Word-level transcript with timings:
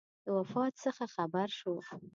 د 0.25 0.27
وفات 0.37 0.73
څخه 0.83 1.03
خبر 1.15 1.47
شو. 1.59 1.73